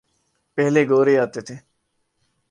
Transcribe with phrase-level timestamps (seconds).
[0.57, 1.55] پہلے گورے آتے تھے۔